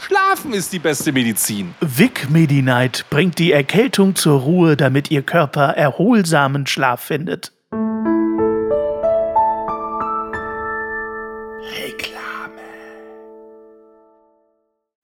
[0.00, 1.74] Schlafen ist die beste Medizin.
[1.80, 7.52] Vic Medi-Night bringt die Erkältung zur Ruhe, damit Ihr Körper erholsamen Schlaf findet.
[11.62, 12.60] Reklame.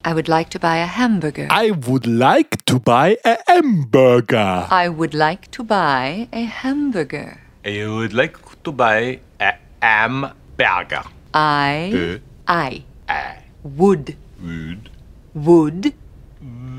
[0.05, 1.47] I would like to buy a hamburger.
[1.51, 4.67] I would like to buy a hamburger.
[4.71, 7.37] I would like to buy a hamburger.
[7.65, 11.03] I would like to buy a hamburger.
[11.33, 11.91] I.
[11.93, 12.19] Ö.
[12.47, 12.83] I.
[13.07, 13.35] Ä.
[13.63, 14.15] Would.
[14.41, 14.89] Would.
[15.35, 15.93] Would.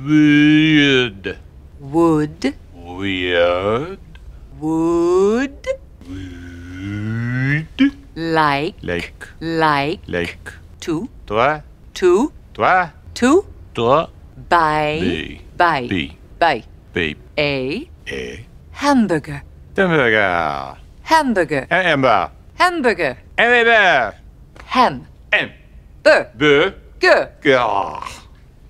[0.04, 1.38] Would.
[1.80, 2.54] Would.
[2.74, 3.98] Weird.
[4.58, 5.66] Would.
[6.08, 7.92] Would.
[8.16, 8.74] Like.
[8.82, 9.28] Like.
[9.40, 10.00] Like.
[10.08, 10.52] Like.
[10.80, 11.08] To.
[11.26, 11.62] Toi.
[11.94, 12.32] To.
[12.54, 12.90] Toi.
[13.14, 13.44] To.
[13.74, 14.06] Toi.
[14.48, 14.98] Buy.
[15.00, 15.40] Be.
[15.56, 15.86] Buy.
[15.88, 16.64] Be.
[16.92, 17.16] Be.
[17.38, 17.88] A.
[18.10, 18.46] A.
[18.72, 19.42] Hamburger.
[19.76, 20.76] Hamburger.
[21.02, 21.66] Hamburger.
[21.70, 22.30] Hamburger.
[22.58, 23.16] Hamburger.
[23.38, 24.14] Hamburger.
[24.66, 25.06] Ham.
[25.32, 25.50] M.
[26.02, 26.26] Bur.
[26.38, 26.72] Bö.
[27.02, 27.34] Ger.
[27.42, 28.06] Gah.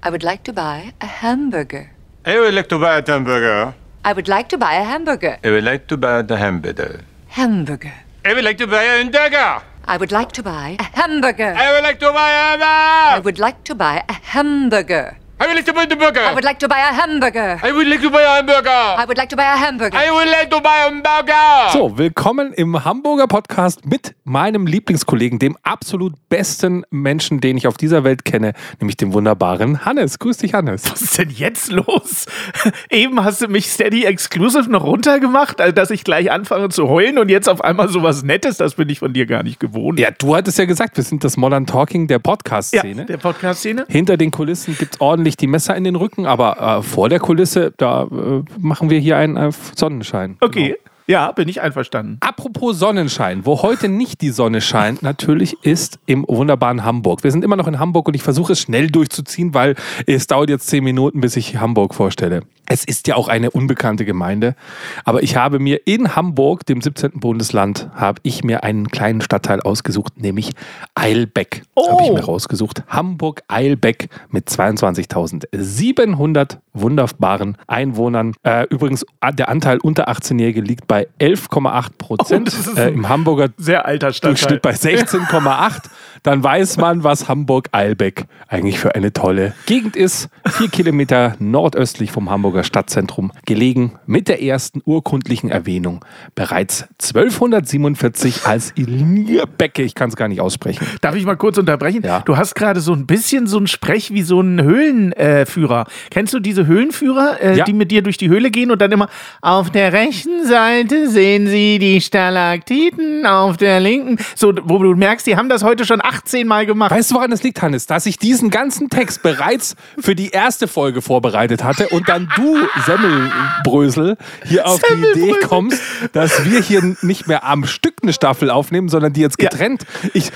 [0.02, 1.92] I would like to buy a hamburger.
[2.24, 3.74] I would like to buy a hamburger.
[4.04, 5.36] I would like to buy a hamburger.
[5.44, 7.04] I would like to buy the hamburger.
[7.28, 7.92] Hamburger.
[8.24, 9.60] I would like to buy a hamburger.
[9.84, 11.52] I would like to buy a hamburger.
[11.54, 13.24] I would like to buy a I hamburger.
[13.26, 15.18] would like to buy a hamburger.
[15.42, 16.20] I would like to buy the burger.
[16.20, 17.58] I would like to buy a hamburger.
[17.64, 18.70] I would like to buy a hamburger.
[18.70, 19.96] I would like to buy a hamburger.
[19.98, 21.72] I would like to buy a hamburger.
[21.72, 27.76] So, willkommen im Hamburger Podcast mit meinem Lieblingskollegen, dem absolut besten Menschen, den ich auf
[27.76, 30.20] dieser Welt kenne, nämlich dem wunderbaren Hannes.
[30.20, 30.88] Grüß dich, Hannes.
[30.92, 32.26] Was ist denn jetzt los?
[32.90, 37.18] Eben hast du mich Steady Exclusive noch runtergemacht, also dass ich gleich anfange zu heulen
[37.18, 39.98] und jetzt auf einmal sowas Nettes, das bin ich von dir gar nicht gewohnt.
[39.98, 43.06] Ja, du hattest ja gesagt, wir sind das Modern Talking der Ja, Podcast-Szene.
[43.06, 43.86] der Podcast-Szene.
[43.88, 47.20] Hinter den Kulissen gibt es ordentlich die Messer in den Rücken, aber äh, vor der
[47.20, 50.36] Kulisse, da äh, machen wir hier einen äh, Sonnenschein.
[50.40, 50.92] Okay, Genau.
[51.06, 52.18] ja, bin ich einverstanden.
[52.20, 57.24] Apropos Sonnenschein, wo heute nicht die Sonne scheint, natürlich ist im wunderbaren Hamburg.
[57.24, 59.74] Wir sind immer noch in Hamburg und ich versuche es schnell durchzuziehen, weil
[60.06, 62.42] es dauert jetzt zehn Minuten, bis ich Hamburg vorstelle.
[62.72, 64.56] Es ist ja auch eine unbekannte Gemeinde,
[65.04, 67.20] aber ich habe mir in Hamburg, dem 17.
[67.20, 70.52] Bundesland, habe ich mir einen kleinen Stadtteil ausgesucht, nämlich
[70.94, 71.64] Eilbeck.
[71.74, 71.92] Oh.
[71.92, 72.84] Habe ich mir rausgesucht.
[72.88, 78.32] Hamburg-Eilbeck mit 22.700 wunderbaren Einwohnern.
[78.42, 79.04] Äh, übrigens,
[79.34, 82.56] der Anteil unter 18-Jährige liegt bei 11,8 Prozent.
[82.74, 84.30] Oh, äh, Im Hamburger Sehr alter Stadtteil.
[84.30, 85.90] Durchschnitt bei 16,8.
[86.22, 90.28] Dann weiß man, was Hamburg-Eilbeck eigentlich für eine tolle Gegend ist.
[90.46, 96.04] Vier Kilometer nordöstlich vom Hamburger Stadtzentrum gelegen, mit der ersten urkundlichen Erwähnung
[96.36, 99.82] bereits 1247 als Ilnierbecke.
[99.82, 100.86] Ich kann es gar nicht aussprechen.
[101.00, 102.02] Darf ich mal kurz unterbrechen?
[102.04, 102.20] Ja.
[102.20, 105.86] Du hast gerade so ein bisschen so ein Sprech wie so ein Höhlenführer.
[106.10, 107.64] Kennst du diese Höhlenführer, äh, Ja.
[107.64, 109.08] die mit dir durch die Höhle gehen und dann immer
[109.40, 115.26] auf der rechten Seite sehen Sie die Stalaktiten, auf der linken, so wo du merkst,
[115.26, 116.90] die haben das heute schon 18 Mal gemacht.
[116.90, 117.86] Weißt du, woran das liegt, Hannes?
[117.86, 122.56] Dass ich diesen ganzen Text bereits für die erste Folge vorbereitet hatte und dann du,
[122.86, 125.80] Semmelbrösel, hier auf die Idee kommst,
[126.12, 129.48] dass wir hier nicht mehr am Stück eine Staffel aufnehmen, sondern die jetzt Ja.
[129.48, 129.84] getrennt.
[130.14, 130.30] Ich,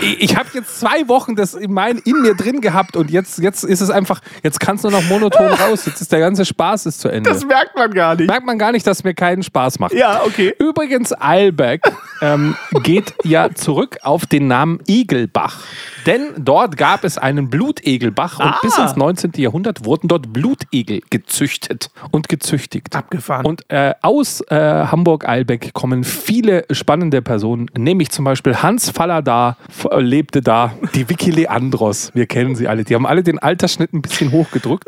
[0.00, 3.38] ich, ich habe jetzt zwei Wochen das in, mein, in mir drin gehabt und jetzt,
[3.38, 5.86] jetzt ist es einfach, jetzt kann es nur noch monoton raus.
[5.86, 7.30] Jetzt ist der ganze Spaß ist zu Ende.
[7.30, 8.26] Das merkt man gar nicht.
[8.28, 9.92] Merkt man gar nicht, dass mir keinen Spaß macht.
[9.94, 10.54] Ja, okay.
[10.58, 11.82] Übrigens, Eilbeck
[12.20, 14.80] ähm, geht ja zurück auf den Namen
[15.22, 15.60] Egelbach.
[16.06, 18.58] Denn dort gab es einen Blutegelbach und Ah.
[18.62, 19.32] bis ins 19.
[19.36, 22.94] Jahrhundert wurden dort Blutegel gezüchtet und gezüchtigt.
[22.96, 23.46] Abgefahren.
[23.46, 29.56] Und äh, aus äh, Hamburg-Eilbeck kommen viele spannende Personen, nämlich zum Beispiel Hans Fallada
[29.96, 34.02] lebte da, die Vicky Leandros, wir kennen sie alle, die haben alle den Altersschnitt ein
[34.02, 34.84] bisschen hochgedrückt.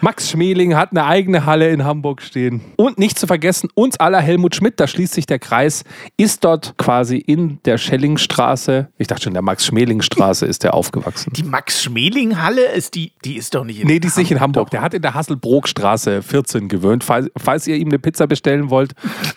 [0.00, 2.60] Max Schmeling hat eine eigene Halle in Hamburg stehen.
[2.76, 5.84] Und nicht zu vergessen, uns aller Helmut Schmidt, da schließt sich der Kreis,
[6.16, 11.32] ist dort quasi in der Schellingstraße, ich dachte schon, der Max-Schmeling-Straße ist der aufgewachsen.
[11.34, 14.70] Die Max-Schmeling-Halle ist die, die ist doch nicht in Nee, die ist nicht in Hamburg.
[14.70, 17.04] Der hat in der Hasselbrookstraße 14 gewöhnt.
[17.04, 18.92] Falls, falls ihr ihm eine Pizza bestellen wollt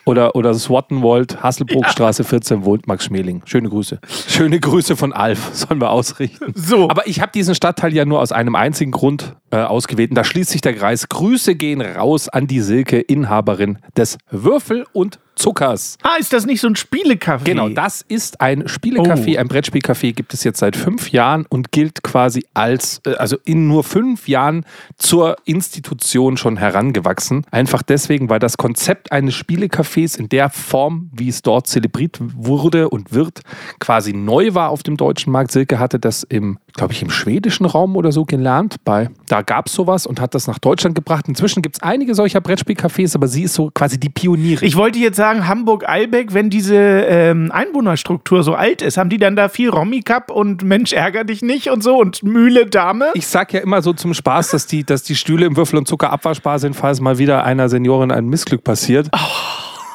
[0.05, 3.41] oder, oder swatten wollt, Hasselbrookstraße 14 wohnt Max Schmeling.
[3.45, 3.99] Schöne Grüße.
[4.27, 6.53] Schöne Grüße von Alf, sollen wir ausrichten.
[6.55, 6.89] So.
[6.89, 10.11] Aber ich habe diesen Stadtteil ja nur aus einem einzigen Grund äh, ausgewählt.
[10.11, 11.09] Und da schließt sich der Kreis.
[11.09, 15.97] Grüße gehen raus an die Silke, Inhaberin des Würfel- und Zuckers.
[16.03, 17.43] Ah, ist das nicht so ein Spielecafé?
[17.43, 19.39] Genau, das ist ein Spielecafé, Oh.
[19.39, 23.67] ein Brettspielcafé gibt es jetzt seit fünf Jahren und gilt quasi als, äh, also in
[23.67, 24.65] nur fünf Jahren
[24.97, 27.45] zur Institution schon herangewachsen.
[27.49, 32.89] Einfach deswegen, weil das Konzept eines Spielecafés in der Form, wie es dort zelebriert wurde
[32.89, 33.41] und wird,
[33.79, 35.51] quasi neu war auf dem deutschen Markt.
[35.51, 38.75] Silke hatte das im, glaube ich, im schwedischen Raum oder so gelernt.
[38.85, 41.27] Bei, da gab es sowas und hat das nach Deutschland gebracht.
[41.27, 44.67] Inzwischen gibt es einige solcher Brettspielcafés, aber sie ist so quasi die Pionierin.
[44.67, 49.35] Ich wollte jetzt sagen, Hamburg-Eilbeck, wenn diese ähm, Einwohnerstruktur so alt ist, haben die dann
[49.35, 53.11] da viel Romy-Cup und Mensch, ärger dich nicht und so und Mühle Dame?
[53.13, 55.87] Ich sag ja immer so zum Spaß, dass die, dass die Stühle im Würfel und
[55.87, 59.09] Zucker abwaschbar sind, falls mal wieder einer Seniorin ein Missglück passiert.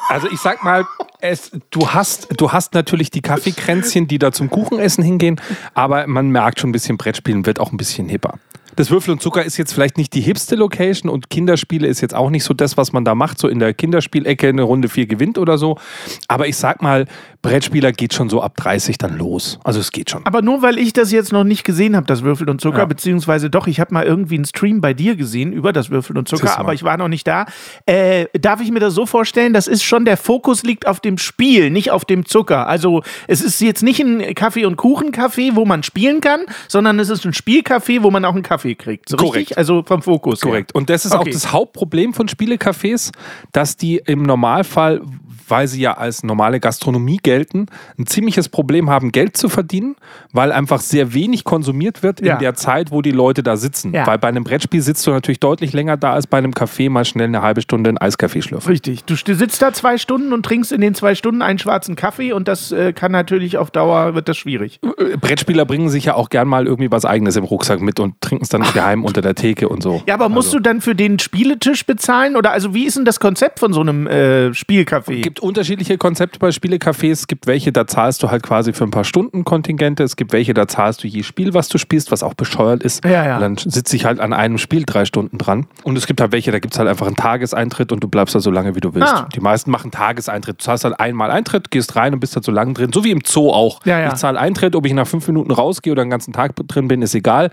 [0.09, 0.85] Also ich sag mal,
[1.19, 5.41] es, du, hast, du hast natürlich die Kaffeekränzchen, die da zum Kuchenessen hingehen,
[5.73, 8.39] aber man merkt schon ein bisschen, Brettspielen wird auch ein bisschen hipper.
[8.77, 12.13] Das Würfel und Zucker ist jetzt vielleicht nicht die hipste Location und Kinderspiele ist jetzt
[12.13, 15.07] auch nicht so das, was man da macht, so in der Kinderspielecke eine Runde 4
[15.07, 15.79] gewinnt oder so.
[16.27, 17.07] Aber ich sag mal,
[17.41, 19.57] Brettspieler geht schon so ab 30 dann los.
[19.63, 20.23] Also es geht schon.
[20.27, 22.85] Aber nur weil ich das jetzt noch nicht gesehen habe, das Würfel und Zucker, Ja.
[22.85, 26.27] beziehungsweise doch, ich habe mal irgendwie einen Stream bei dir gesehen über das Würfel und
[26.27, 27.47] Zucker, aber ich war noch nicht da.
[27.87, 31.17] Äh, darf ich mir das so vorstellen, das ist schon, der Fokus liegt auf dem
[31.17, 32.67] Spiel, nicht auf dem Zucker.
[32.67, 37.09] Also es ist jetzt nicht ein Kaffee- und Kuchencafé, wo man spielen kann, sondern es
[37.09, 39.09] ist ein Spielcafé, wo man auch einen Kaffee kriegt.
[39.09, 39.35] So Korrekt.
[39.35, 39.57] richtig?
[39.57, 40.49] Also vom Fokus her.
[40.49, 40.75] Korrekt.
[40.75, 41.31] Und das ist auch Okay.
[41.31, 43.11] das Hauptproblem von Spielecafés,
[43.51, 45.01] dass die im Normalfall,
[45.47, 47.67] weil sie ja als normale Gastronomie gelten,
[47.97, 49.95] ein ziemliches Problem haben, Geld zu verdienen,
[50.33, 52.33] weil einfach sehr wenig konsumiert wird Ja.
[52.35, 53.93] in der Zeit, wo die Leute da sitzen.
[53.93, 54.05] Ja.
[54.07, 57.05] Weil bei einem Brettspiel sitzt du natürlich deutlich länger da als bei einem Café mal
[57.05, 58.69] schnell eine halbe Stunde einen Eiskaffee schlürfen.
[58.71, 59.03] Richtig.
[59.05, 62.47] Du sitzt da zwei Stunden und trinkst in den zwei Stunden einen schwarzen Kaffee und
[62.47, 64.79] das äh, kann natürlich auf Dauer, wird das schwierig.
[64.83, 68.19] Äh, Brettspieler bringen sich ja auch gern mal irgendwie was eigenes im Rucksack mit und
[68.21, 70.01] trinken es dann geheim unter der Theke und so.
[70.07, 72.35] Ja, aber musst du dann für den Spieletisch bezahlen?
[72.35, 75.21] Oder also wie ist denn das Konzept von so einem äh, Spielcafé?
[75.37, 77.11] Es gibt unterschiedliche Konzepte bei Spielecafés.
[77.11, 80.01] Es gibt welche, da zahlst du halt quasi für ein paar Stunden Kontingente.
[80.01, 83.05] Es gibt welche, da zahlst du je Spiel, was du spielst, was auch bescheuert ist.
[83.05, 83.35] Ja, ja.
[83.35, 85.67] Und dann sitze ich halt an einem Spiel drei Stunden dran.
[85.83, 88.33] Und es gibt halt welche, da gibt es halt einfach einen Tageseintritt und du bleibst
[88.33, 89.13] da so lange, wie du willst.
[89.13, 89.29] Ah.
[89.35, 90.59] Die meisten machen Tageseintritt.
[90.59, 92.91] Du zahlst halt einmal Eintritt, gehst rein und bist halt so lange drin.
[92.91, 93.85] So wie im Zoo auch.
[93.85, 94.07] Ja, ja.
[94.07, 97.03] Ich zahle Eintritt, ob ich nach fünf Minuten rausgehe oder den ganzen Tag drin bin,
[97.03, 97.51] ist egal.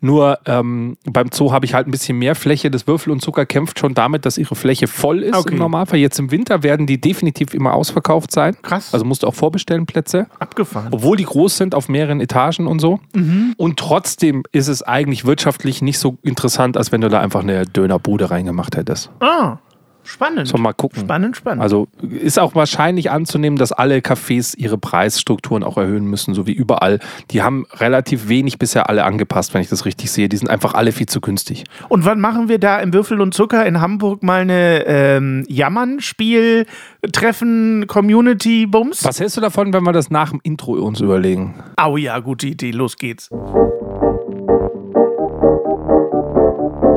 [0.00, 2.70] Nur ähm, beim Zoo habe ich halt ein bisschen mehr Fläche.
[2.70, 5.52] Das Würfel und Zucker kämpft schon damit, dass ihre Fläche voll ist Okay.
[5.54, 5.98] im Normalfall.
[5.98, 8.56] Jetzt im Winter werden die definitiv immer ausverkauft sein.
[8.62, 8.92] Krass.
[8.92, 10.26] Also musst du auch vorbestellen Plätze.
[10.38, 10.88] Abgefahren.
[10.92, 13.00] Obwohl die groß sind auf mehreren Etagen und so.
[13.14, 13.54] Mhm.
[13.56, 17.64] Und trotzdem ist es eigentlich wirtschaftlich nicht so interessant, als wenn du da einfach eine
[17.64, 19.10] Dönerbude reingemacht hättest.
[19.20, 19.58] Ah,
[20.06, 20.48] spannend.
[20.48, 21.00] So, mal gucken.
[21.00, 21.62] Spannend, spannend.
[21.62, 26.52] Also ist auch wahrscheinlich anzunehmen, dass alle Cafés ihre Preisstrukturen auch erhöhen müssen, so wie
[26.52, 27.00] überall.
[27.30, 30.28] Die haben relativ wenig bisher alle angepasst, wenn ich das richtig sehe.
[30.28, 31.64] Die sind einfach alle viel zu günstig.
[31.88, 36.66] und wann machen wir da im Würfel und Zucker in Hamburg mal eine ähm, Jammern-Spiel,
[37.12, 39.04] Treffen, Community-Bums?
[39.04, 41.54] Was hältst du davon, wenn wir das nach dem Intro uns überlegen?
[41.76, 43.30] Au ja, gute Idee, los geht's.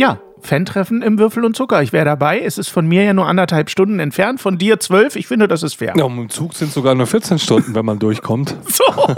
[0.00, 0.18] Ja.
[0.40, 1.82] Fan-Treffen im Würfel und Zucker.
[1.82, 2.40] Ich wäre dabei.
[2.40, 5.14] Es ist von mir ja nur anderthalb Stunden entfernt, von dir zwölf.
[5.14, 5.92] Ich finde, das ist fair.
[5.94, 8.56] Ja, und im Zug sind sogar nur 14 Stunden, wenn man durchkommt.
[8.66, 8.84] So.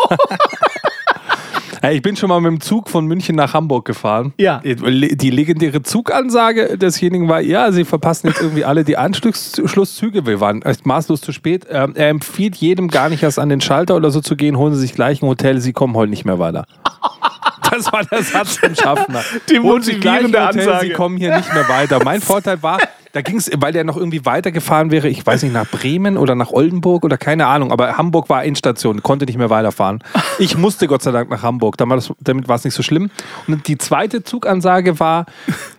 [1.90, 4.32] Ich bin schon mal mit dem Zug von München nach Hamburg gefahren.
[4.38, 4.60] Ja.
[4.62, 10.24] Die legendäre Zugansage desjenigen war, ja, sie verpassen jetzt irgendwie alle die Anschlusszüge.
[10.24, 11.66] Wir waren maßlos zu spät.
[11.68, 14.74] Ähm, er empfiehlt jedem gar nicht erst an den Schalter oder so zu gehen, holen
[14.74, 16.66] Sie sich gleich ein Hotel, Sie kommen heute nicht mehr weiter.
[17.72, 19.22] Das war der Satz vom Schaffner.
[19.48, 20.86] Die motivierende Hotel, Ansage.
[20.86, 22.04] Sie kommen hier nicht mehr weiter.
[22.04, 22.78] Mein Vorteil war,
[23.12, 26.34] da ging es, weil der noch irgendwie weitergefahren wäre, ich weiß nicht, nach Bremen oder
[26.34, 30.02] nach Oldenburg oder keine Ahnung, aber Hamburg war Endstation, konnte nicht mehr weiterfahren.
[30.38, 33.10] Ich musste Gott sei Dank nach Hamburg, damit war es nicht so schlimm.
[33.48, 35.26] Und die zweite Zugansage war,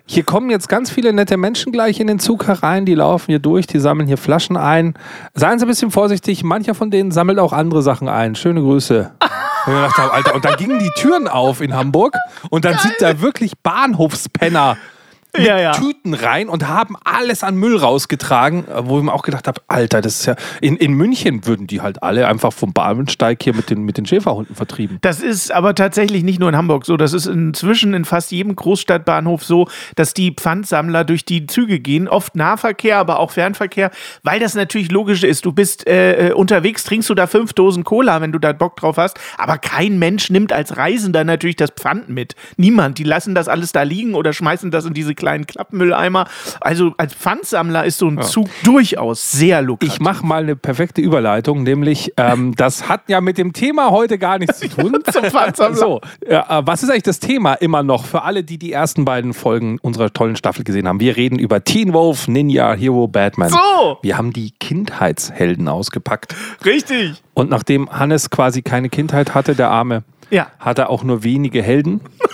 [0.05, 3.39] hier kommen jetzt ganz viele nette Menschen gleich in den Zug herein, die laufen hier
[3.39, 4.93] durch, die sammeln hier Flaschen ein.
[5.33, 8.35] Seien Sie ein bisschen vorsichtig, mancher von denen sammelt auch andere Sachen ein.
[8.35, 9.12] Schöne Grüße.
[9.65, 12.15] Und, gedacht habe, Alter, und dann gingen die Türen auf in Hamburg
[12.50, 14.77] und dann sind da wirklich Bahnhofspenner
[15.35, 15.71] mit Ja, ja.
[15.71, 19.61] Tüten rein und haben alles an Müll rausgetragen, äh, wo ich mir auch gedacht habe,
[19.67, 20.35] Alter, das ist ja.
[20.61, 24.05] In, in München würden die halt alle einfach vom Bahnsteig hier mit den, mit den
[24.05, 24.99] Schäferhunden vertrieben.
[25.01, 26.97] Das ist aber tatsächlich nicht nur in Hamburg so.
[26.97, 32.07] Das ist inzwischen in fast jedem Großstadtbahnhof so, dass die Pfandsammler durch die Züge gehen.
[32.07, 33.91] Oft Nahverkehr, aber auch Fernverkehr,
[34.23, 35.45] weil das natürlich logisch ist.
[35.45, 38.75] Du bist äh, äh, unterwegs, trinkst du da fünf Dosen Cola, wenn du da Bock
[38.77, 39.19] drauf hast.
[39.37, 42.35] Aber kein Mensch nimmt als Reisender natürlich das Pfand mit.
[42.57, 42.97] Niemand.
[42.99, 46.25] Die lassen das alles da liegen oder schmeißen das in diese kleinen Klappmülleimer.
[46.59, 49.93] Also als Pfandsammler ist so ein Zug durchaus sehr lukrativ.
[49.95, 54.17] Ich mache mal eine perfekte Überleitung, nämlich ähm, das hat ja mit dem Thema heute
[54.17, 54.97] gar nichts zu tun.
[55.11, 55.77] Zum Pfandsammler.
[55.77, 59.05] So, ja, äh, was ist eigentlich das Thema immer noch für alle, die die ersten
[59.05, 60.99] beiden Folgen unserer tollen Staffel gesehen haben?
[60.99, 63.49] Wir reden über Teen Wolf, Ninja, Hero, Batman.
[63.49, 63.97] So.
[64.01, 66.35] Wir haben die Kindheitshelden ausgepackt.
[66.65, 67.23] Richtig.
[67.33, 70.47] Und nachdem Hannes quasi keine Kindheit hatte, der Arme, Ja.
[70.59, 72.01] hat er auch nur wenige Helden.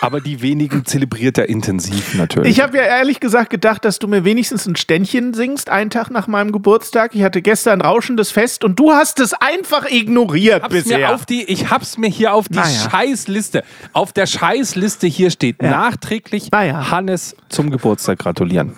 [0.00, 2.50] Aber die wenigen zelebriert er intensiv natürlich.
[2.50, 6.10] Ich habe ja ehrlich gesagt gedacht, dass du mir wenigstens ein Ständchen singst, einen Tag
[6.10, 7.14] nach meinem Geburtstag.
[7.14, 10.98] Ich hatte gestern ein rauschendes Fest und du hast es einfach ignoriert hab's bisher.
[10.98, 12.90] mir auf die, ich hab's mir hier auf die Naja.
[12.90, 13.62] Scheißliste.
[13.92, 16.90] Auf der Scheißliste hier steht nachträglich Naja.
[16.90, 18.76] Hannes zum Geburtstag gratulieren.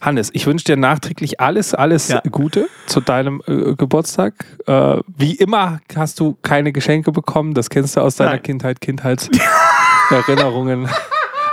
[0.00, 2.22] Hannes, ich wünsche dir nachträglich alles, alles Ja.
[2.30, 4.34] Gute zu deinem äh, Geburtstag.
[4.66, 7.54] Äh, wie immer hast du keine Geschenke bekommen.
[7.54, 8.42] Das kennst du aus deiner Nein.
[8.42, 10.88] Kindheit, Kindheitserinnerungen.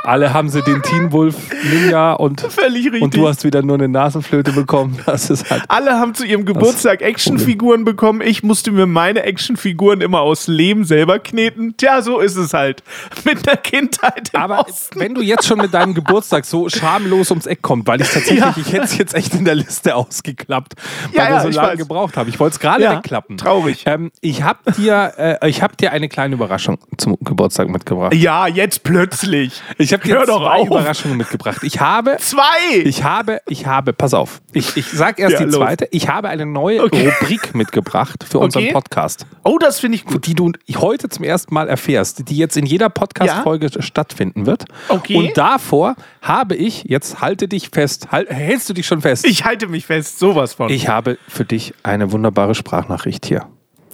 [0.06, 1.36] Alle haben sie den Teen Wolf
[1.72, 3.02] Ninja und, Völlig richtig.
[3.02, 4.98] und du hast wieder nur eine Nasenflöte bekommen.
[5.06, 5.64] Das ist halt.
[5.68, 8.22] Alle haben zu ihrem Geburtstag Actionfiguren bekommen.
[8.22, 11.76] Ich musste mir meine Actionfiguren immer aus Lehm selber kneten.
[11.78, 12.84] Tja, so ist es halt.
[13.24, 15.00] Mit der Kindheit im Aber Osten.
[15.00, 18.40] wenn du jetzt schon mit deinem Geburtstag so schamlos ums Eck kommst, weil ich tatsächlich,
[18.40, 18.54] Ja.
[18.58, 20.74] ich hätte es jetzt echt in der Liste ausgeklappt,
[21.14, 21.78] weil Ja, wir ja, so ich lange weiß.
[21.80, 22.30] gebraucht haben.
[22.30, 23.38] Ich wollte es gerade Ja, wegklappen.
[23.38, 23.84] traurig.
[23.88, 28.14] Ähm, ich habe dir, äh, ich hab dir eine kleine Überraschung zum Geburtstag mitgebracht.
[28.14, 29.62] Ja, jetzt plötzlich.
[29.78, 30.68] Ich habe dir zwei auf.
[30.68, 31.64] Überraschungen mitgebracht.
[31.64, 32.42] Ich habe, Zwei!
[32.84, 35.56] ich habe, ich habe, pass auf, ich, ich sag erst Ja, die los.
[35.56, 35.88] zweite.
[35.92, 37.08] Ich habe eine neue Okay.
[37.20, 38.74] Rubrik mitgebracht für unseren Okay.
[38.74, 39.26] Podcast.
[39.44, 40.28] oh, das finde ich gut.
[40.28, 44.66] die du heute zum ersten Mal erfährst, die jetzt in jeder Podcast-Folge stattfinden wird.
[44.90, 45.16] Okay.
[45.16, 49.26] Und davor habe ich, jetzt halte dich fest, halt, hältst du dich schon fest?
[49.26, 50.70] Ich halte mich fest, sowas von.
[50.70, 53.48] Ich habe für dich eine wunderbare Sprachnachricht hier.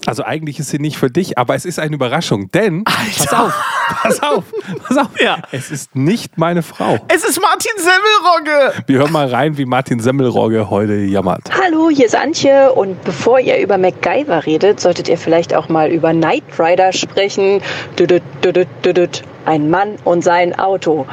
[0.08, 3.54] Also eigentlich ist sie nicht für dich, aber es ist eine Überraschung, denn pass auf,
[4.02, 4.44] pass auf,
[4.88, 5.22] pass auf.
[5.22, 5.38] Ja.
[5.52, 6.98] Es ist nicht meine Frau.
[7.08, 8.84] es ist Martin Semmelrogge!
[8.88, 11.50] Wir hören mal rein, wie Martin Semmelrogge heute jammert.
[11.64, 15.92] Hallo, hier ist Antje und bevor ihr über MacGyver redet, solltet ihr vielleicht auch mal
[15.92, 17.62] über Knight Rider sprechen.
[18.00, 19.24] Düdüt, düdüt, düdüt.
[19.46, 21.06] Ein Mann und sein Auto.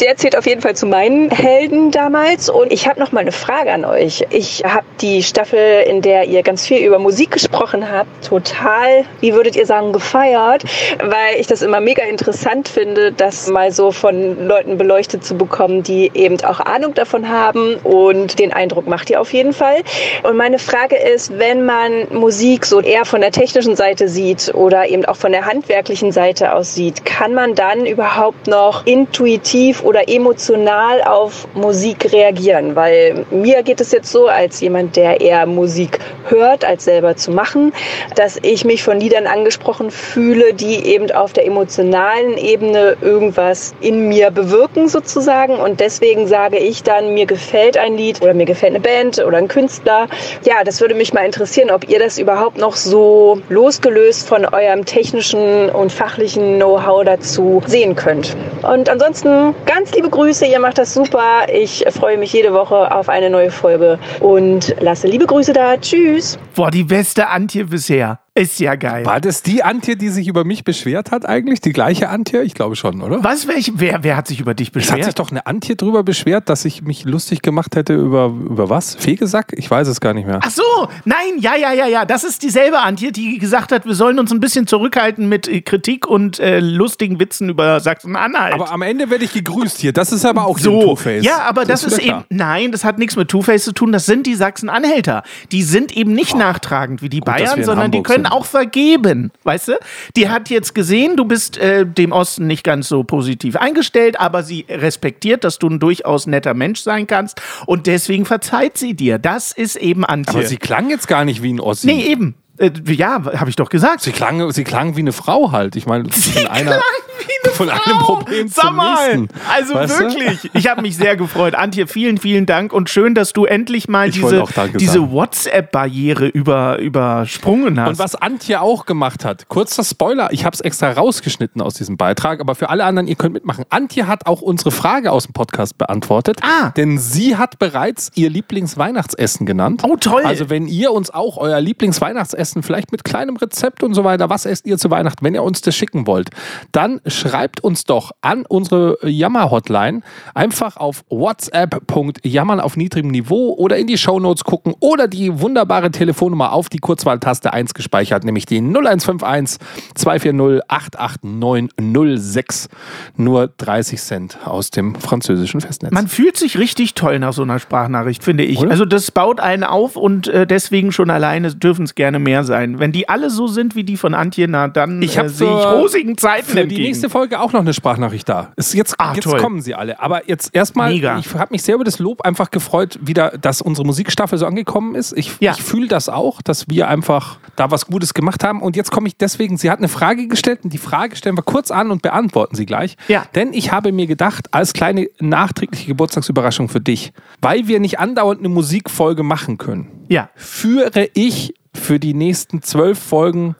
[0.00, 3.32] Der zählt auf jeden Fall zu meinen Helden damals und ich habe noch mal eine
[3.32, 4.24] Frage an euch.
[4.30, 9.34] Ich habe die Staffel, in der ihr ganz viel über Musik gesprochen habt, total, wie
[9.34, 10.64] würdet ihr sagen, gefeiert,
[11.02, 15.82] weil ich das immer mega interessant finde, das mal so von Leuten beleuchtet zu bekommen,
[15.82, 19.82] die eben auch Ahnung davon haben und den Eindruck macht ihr auf jeden Fall.
[20.22, 24.88] Und meine Frage ist, wenn man Musik so eher von der technischen Seite sieht oder
[24.88, 30.08] eben auch von der handwerklichen Seite aus sieht, kann man dann überhaupt noch intuitiv oder
[30.08, 32.76] emotional auf Musik reagieren?
[32.76, 35.98] Weil mir geht es jetzt so, als jemand, der eher Musik
[36.28, 37.72] hört, als selber zu machen,
[38.16, 44.08] dass ich mich von Liedern angesprochen fühle, die eben auf der emotionalen Ebene irgendwas in
[44.08, 45.56] mir bewirken sozusagen.
[45.56, 49.38] Und deswegen sage ich dann, mir gefällt ein Lied oder mir gefällt eine Band oder
[49.38, 50.08] ein Künstler.
[50.44, 54.84] Ja, das würde mich mal interessieren, ob ihr das überhaupt noch so losgelöst von eurem
[54.84, 58.36] technischen und fachlichen Know-how dazu sehen könnt.
[58.62, 61.46] Und ansonsten ganz liebe Grüße, ihr macht das super.
[61.52, 65.76] Ich freue mich jede Woche auf eine neue Folge und lasse liebe Grüße da.
[65.76, 66.38] Tschüss.
[66.54, 68.21] Boah, die beste Antje bisher.
[68.34, 69.04] Ist ja geil.
[69.04, 71.60] War das die Antje, die sich über mich beschwert hat eigentlich?
[71.60, 72.40] Die gleiche Antje?
[72.42, 73.22] Ich glaube schon, oder?
[73.22, 75.18] Was, welch, wer, wer hat sich über dich Es hat sich beschwert?
[75.18, 78.94] doch eine Antje drüber beschwert, dass ich mich lustig gemacht hätte über, über was?
[78.94, 79.52] Fegesack?
[79.58, 80.40] Ich weiß es gar nicht mehr.
[80.42, 80.62] Ach so,
[81.04, 82.06] nein, ja, ja, ja, ja.
[82.06, 85.60] Das ist dieselbe Antje, die gesagt hat, wir sollen uns ein bisschen zurückhalten mit äh,
[85.60, 88.54] Kritik und äh, lustigen Witzen über Sachsen-Anhalt.
[88.54, 89.92] Aber am Ende werde ich gegrüßt hier.
[89.92, 90.80] Das ist aber auch so.
[90.80, 91.22] Two-Face.
[91.22, 94.06] ja, aber das, ist wieder eben, nein, das hat nichts mit Two-Face zu tun, das
[94.06, 95.22] sind die Sachsen-Anhälter.
[95.50, 98.32] Die sind eben nicht nachtragend wie die wir Bayern, sondern die können sind.
[98.32, 99.72] auch vergeben, weißt du?
[100.16, 104.42] Die hat jetzt gesehen, du bist äh, dem Osten nicht ganz so positiv eingestellt, aber
[104.42, 109.18] sie respektiert, dass du ein durchaus netter Mensch sein kannst und deswegen verzeiht sie dir.
[109.18, 110.34] Das ist eben Antje.
[110.34, 111.86] Aber sie klang jetzt gar nicht wie ein Ossi.
[111.86, 112.34] nee, eben.
[112.58, 114.02] Äh, ja, habe ich doch gesagt.
[114.02, 115.74] Sie klang, sie klang wie eine Frau halt.
[115.74, 116.72] Ich meine, Sie in einer.
[116.72, 116.82] klang
[117.18, 119.28] wie von einem Problem Sag zum nächsten.
[119.52, 120.04] also Weißt du?
[120.04, 120.50] wirklich.
[120.54, 121.54] Ich habe mich sehr gefreut.
[121.54, 124.44] Antje, vielen, vielen Dank und schön, dass du endlich mal Ich diese,
[124.78, 125.10] diese.
[125.10, 127.88] WhatsApp-Barriere über, übersprungen hast.
[127.90, 131.96] Und was Antje auch gemacht hat, kurzer Spoiler, ich habe es extra rausgeschnitten aus diesem
[131.96, 133.64] Beitrag, aber für alle anderen, ihr könnt mitmachen.
[133.70, 136.70] Antje hat auch unsere Frage aus dem Podcast beantwortet, Ah.
[136.70, 139.82] denn sie hat bereits ihr Lieblingsweihnachtsessen genannt.
[139.84, 140.22] Oh, toll.
[140.24, 144.46] Also wenn ihr uns auch euer Lieblingsweihnachtsessen, vielleicht mit kleinem Rezept und so weiter, was
[144.46, 146.30] esst ihr zu Weihnachten, wenn ihr uns das schicken wollt,
[146.70, 147.31] dann schreibt
[147.62, 150.02] uns doch an unsere Jammer-Hotline
[150.34, 156.52] einfach auf whatsapp.jammern auf niedrigem Niveau oder in die Shownotes gucken oder die wunderbare Telefonnummer
[156.52, 159.58] auf die Kurzwahltaste 1 gespeichert, nämlich die 0151
[159.94, 162.68] 240 88906.
[163.16, 165.92] Nur 30 Cent aus dem französischen Festnetz.
[165.92, 168.58] Man fühlt sich richtig toll nach so einer Sprachnachricht, finde ich.
[168.58, 168.70] Oder?
[168.70, 172.78] Also das baut einen auf und äh, deswegen schon alleine dürfen es gerne mehr sein.
[172.78, 175.48] Wenn die alle so sind wie die von Antje, na dann Ich äh, habe sehe
[175.48, 176.82] ich rosigen Zeiten für die entgegen.
[176.82, 178.52] nächste Folge auch noch eine Sprachnachricht da.
[178.56, 179.40] Ist jetzt Ah, jetzt toll.
[179.40, 180.00] kommen sie alle.
[180.00, 183.86] Aber jetzt erstmal, ich habe mich sehr über das Lob einfach gefreut, wieder, dass unsere
[183.86, 185.16] Musikstaffel so angekommen ist.
[185.16, 185.52] Ich, Ja.
[185.52, 188.60] ich fühle das auch, dass wir einfach da was Gutes gemacht haben.
[188.62, 191.42] Und jetzt komme ich deswegen, sie hat eine Frage gestellt und die Frage stellen wir
[191.42, 192.96] kurz an und beantworten sie gleich.
[193.08, 193.24] Ja.
[193.34, 198.40] Denn ich habe mir gedacht, als kleine nachträgliche Geburtstagsüberraschung für dich, weil wir nicht andauernd
[198.40, 200.28] eine Musikfolge machen können, Ja.
[200.34, 203.56] führe ich für die nächsten zwölf Folgen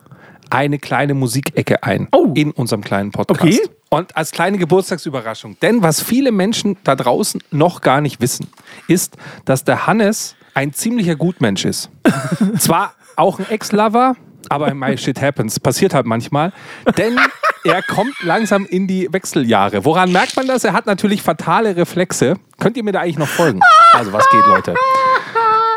[0.53, 2.31] eine kleine Musikecke ein Oh.
[2.35, 3.41] in unserem kleinen Podcast.
[3.41, 3.59] Okay.
[3.89, 5.57] Und als kleine Geburtstagsüberraschung.
[5.61, 8.47] Denn was viele Menschen da draußen noch gar nicht wissen,
[8.87, 11.89] ist, dass der Hannes ein ziemlicher Gutmensch ist.
[12.59, 14.15] Zwar auch ein Ex-Lover,
[14.49, 15.59] aber my shit happens.
[15.59, 16.53] Passiert halt manchmal.
[16.97, 17.17] Denn
[17.63, 19.85] er kommt langsam in die Wechseljahre.
[19.85, 20.63] Woran merkt man das?
[20.63, 22.35] Er hat natürlich fatale Reflexe.
[22.59, 23.59] Könnt ihr mir da eigentlich noch folgen?
[23.93, 24.75] Also was geht, Leute?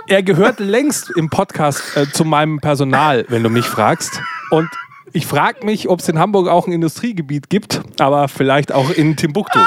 [0.08, 4.20] Er gehört längst im Podcast äh, zu meinem Personal, wenn du mich fragst.
[4.50, 4.68] Und
[5.12, 9.16] ich frage mich, ob es in Hamburg auch ein Industriegebiet gibt, aber vielleicht auch in
[9.16, 9.58] Timbuktu.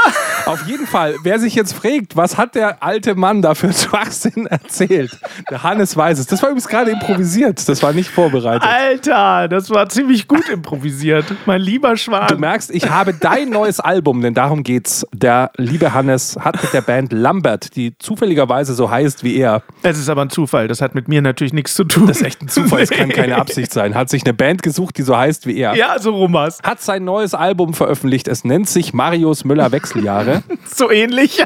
[0.45, 4.47] Auf jeden Fall, wer sich jetzt fragt, was hat der alte Mann da für Schwachsinn
[4.47, 5.17] erzählt?
[5.49, 6.25] Der Hannes weiß es.
[6.27, 7.67] Das war übrigens gerade improvisiert.
[7.67, 8.67] Das war nicht vorbereitet.
[8.67, 11.25] Alter, das war ziemlich gut improvisiert.
[11.45, 12.27] Mein lieber Schwan.
[12.27, 15.05] Du merkst, ich habe dein neues Album, denn darum geht's.
[15.13, 19.97] Der liebe Hannes hat mit der Band Lambert, die zufälligerweise so heißt wie er, Es
[19.97, 22.07] ist aber ein Zufall, das hat mit mir natürlich nichts zu tun.
[22.07, 24.97] das ist echt ein Zufall, es kann keine Absicht sein, hat sich eine Band gesucht,
[24.97, 25.75] die so heißt wie er.
[25.75, 26.59] Ja, so rum war's.
[26.63, 28.27] Hat sein neues Album veröffentlicht.
[28.27, 30.28] Es nennt sich Marius Müller Wechseljahre.
[30.65, 31.45] So ähnlich.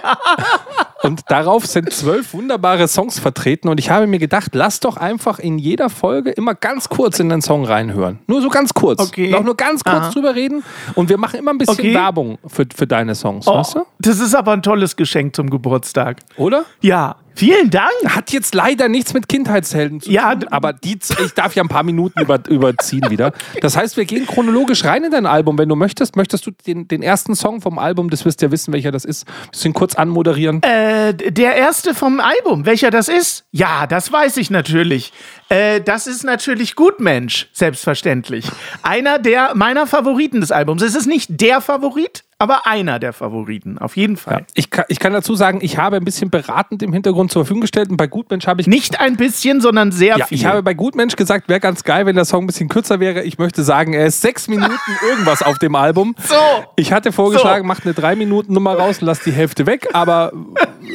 [1.03, 3.67] Und darauf sind zwölf wunderbare Songs vertreten.
[3.67, 7.29] Und ich habe mir gedacht, lass doch einfach in jeder Folge immer ganz kurz in
[7.29, 8.19] den Song reinhören.
[8.27, 9.01] Nur so ganz kurz.
[9.01, 9.29] Okay.
[9.29, 10.11] Noch nur ganz kurz Aha.
[10.11, 10.63] drüber reden.
[10.95, 11.93] Und wir machen immer ein bisschen Okay.
[11.93, 13.79] Werbung für, für deine Songs, weißt du?
[13.79, 16.19] Oh, das ist aber ein tolles Geschenk zum Geburtstag.
[16.37, 16.65] Oder?
[16.81, 17.91] Ja, vielen Dank.
[18.07, 21.69] Hat jetzt leider nichts mit Kindheitshelden zu Ja, tun, aber die, ich darf ja ein
[21.69, 23.33] paar Minuten über, überziehen wieder.
[23.61, 25.57] Das heißt, wir gehen chronologisch rein in dein Album.
[25.57, 28.51] Wenn du möchtest, möchtest du den, den ersten Song vom Album, das wirst du ja
[28.51, 30.61] wissen, welcher das ist, bisschen kurz anmoderieren.
[30.63, 33.45] Äh, der erste vom Album, welcher das ist?
[33.51, 35.13] Ja, das weiß ich natürlich.
[35.49, 38.45] Äh, das ist natürlich Gutmensch, selbstverständlich.
[38.81, 40.81] Einer der meiner Favoriten des Albums.
[40.81, 44.45] Es ist nicht der Favorit, aber einer der Favoriten, auf jeden Fall.
[44.53, 47.61] Ich kann, ich kann dazu sagen, ich habe ein bisschen beratend im Hintergrund zur Verfügung
[47.61, 48.67] gestellt und bei Gutmensch habe ich.
[48.67, 50.37] Nicht ein bisschen, sondern sehr Ja, viel.
[50.37, 53.23] ich habe bei Gutmensch gesagt, wäre ganz geil, wenn der Song ein bisschen kürzer wäre.
[53.23, 54.73] Ich möchte sagen, er ist sechs Minuten
[55.09, 56.15] irgendwas auf dem Album.
[56.27, 56.35] So.
[56.75, 60.33] Ich hatte vorgeschlagen, macht eine drei Minuten Nummer raus, lass die Hälfte weg, aber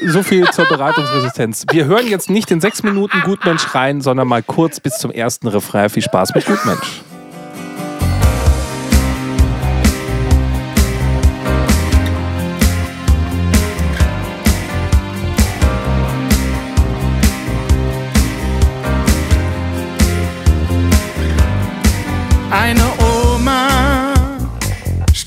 [0.07, 1.65] so viel zur Beratungsresistenz.
[1.71, 5.49] Wir hören jetzt nicht in sechs Minuten Gutmensch rein, sondern mal kurz bis zum ersten
[5.49, 5.89] Refrain.
[5.89, 7.03] Viel Spaß mit Gutmensch.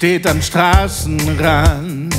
[0.02, 2.16] Steht am Straßenrand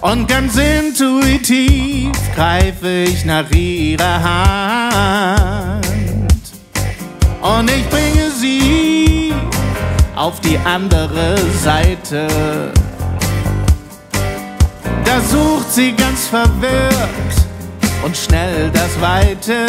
[0.00, 5.84] und ganz intuitiv greife ich nach ihrer Hand
[7.40, 9.34] und ich bringe sie
[10.14, 12.28] auf die andere Seite.
[15.04, 17.34] Da sucht sie ganz verwirrt
[18.04, 19.66] und schnell das Weite.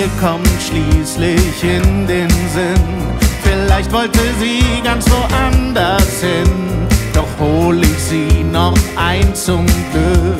[0.00, 3.02] Mir kommt schließlich in den Sinn,
[3.42, 6.88] vielleicht wollte sie ganz woanders hin.
[7.12, 10.38] Doch hol ich sie noch ein zum Glück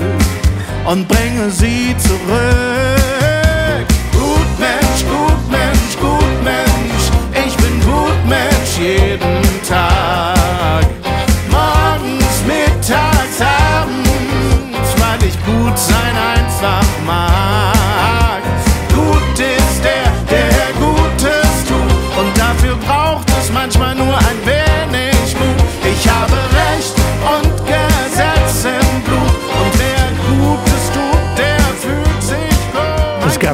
[0.86, 3.86] und bringe sie zurück.
[4.12, 7.10] Gut Mensch, gut Mensch, gut Mensch,
[7.46, 10.86] ich bin gut Mensch jeden Tag.
[11.50, 17.79] Morgens, mittags, abends, weil ich gut sein einfach mag.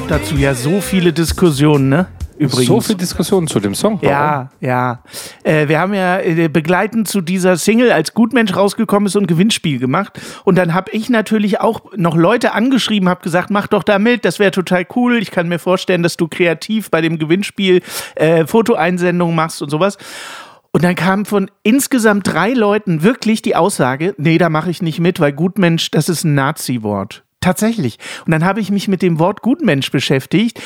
[0.09, 2.07] Dazu ja so viele Diskussionen, ne?
[2.39, 2.67] Übrigens.
[2.67, 3.99] So viel Diskussion zu dem Song.
[4.03, 5.03] Ja, ja.
[5.43, 9.27] Äh, wir haben ja äh, begleitend zu dieser Single als Gutmensch rausgekommen ist und ein
[9.27, 10.21] Gewinnspiel gemacht.
[10.45, 14.25] Und dann habe ich natürlich auch noch Leute angeschrieben, habe gesagt, mach doch da mit,
[14.25, 15.17] das wäre total cool.
[15.17, 17.81] Ich kann mir vorstellen, dass du kreativ bei dem Gewinnspiel
[18.17, 19.97] äh, Fotoeinsendungen machst und sowas.
[20.73, 25.01] Und dann kam von insgesamt drei Leuten wirklich die Aussage, nee, da mache ich nicht
[25.01, 27.26] mit, weil Gutmensch, das ist ein Nazi-Wort.
[27.41, 27.99] Tatsächlich.
[28.25, 30.61] Und dann habe ich mich mit dem Wort Gutmensch beschäftigt.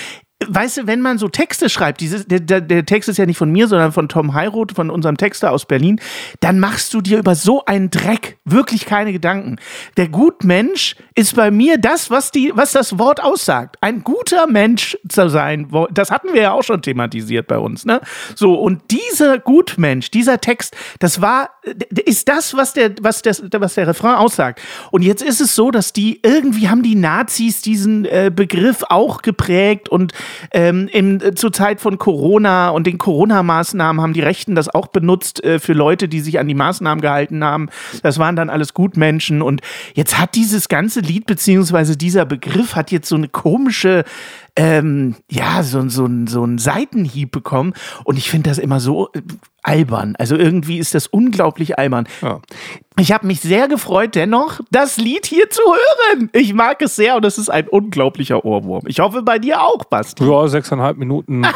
[0.46, 3.37] Weißt du, wenn man so Texte schreibt, dieses, der, der, der Text ist ja nicht
[3.37, 6.00] von mir, sondern von Tom Heiroth, von unserem Texter aus Berlin,
[6.40, 9.57] dann machst du dir über so einen Dreck wirklich keine Gedanken.
[9.98, 13.76] Der Gutmensch ist bei mir das, was, die, was das Wort aussagt.
[13.83, 17.85] Ein guter Mensch zu sein, das hatten wir ja auch schon thematisiert bei uns.
[17.85, 18.00] Ne?
[18.35, 21.50] So, und dieser Gutmensch, dieser Text, das war,
[22.07, 24.62] ist das, was der, was, das, was der Refrain aussagt.
[24.90, 29.20] Und jetzt ist es so, dass die, irgendwie haben die Nazis diesen äh, Begriff auch
[29.20, 30.14] geprägt und
[30.53, 34.88] ähm, im, äh, zur Zeit von Corona und den Corona-Maßnahmen haben die Rechten das auch
[34.88, 37.69] benutzt äh, für Leute, die sich an die Maßnahmen gehalten haben.
[38.03, 39.43] Das waren dann alles Gutmenschen.
[39.43, 39.61] Und
[39.95, 44.05] jetzt hat dieses ganze Lied, beziehungsweise dieser Begriff, hat jetzt so eine komische,
[44.57, 47.75] ähm, ja, so, so, so einen Seitenhieb bekommen.
[48.05, 49.23] Und ich finde das immer so äh,
[49.63, 50.17] albern.
[50.19, 52.09] Also irgendwie ist das unglaublich albern.
[52.23, 52.41] Ja.
[52.99, 56.29] Ich habe mich sehr gefreut, dennoch das Lied hier zu hören.
[56.33, 58.83] Ich mag es sehr und es ist ein unglaublicher Ohrwurm.
[58.87, 60.25] Ich hoffe bei dir auch, Basti.
[60.25, 61.49] Ja, sechseinhalb Minuten äh,